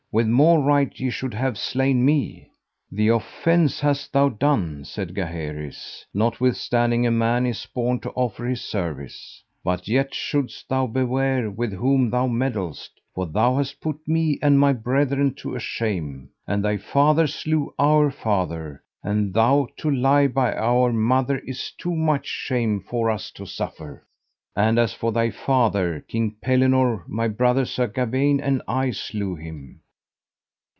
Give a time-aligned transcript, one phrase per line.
[0.13, 2.45] with more right ye should have slain me.
[2.91, 8.59] The offence hast thou done, said Gaheris, notwithstanding a man is born to offer his
[8.59, 14.37] service; but yet shouldst thou beware with whom thou meddlest, for thou hast put me
[14.41, 19.89] and my brethren to a shame, and thy father slew our father; and thou to
[19.89, 24.05] lie by our mother is too much shame for us to suffer.
[24.57, 29.79] And as for thy father, King Pellinore, my brother Sir Gawaine and I slew him.